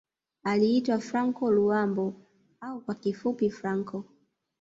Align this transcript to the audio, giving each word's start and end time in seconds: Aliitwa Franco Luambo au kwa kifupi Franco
Aliitwa 0.43 0.99
Franco 0.99 1.51
Luambo 1.51 2.13
au 2.61 2.81
kwa 2.81 2.95
kifupi 2.95 3.49
Franco 3.49 4.05